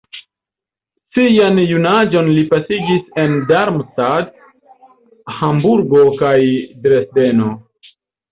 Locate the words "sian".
1.17-1.59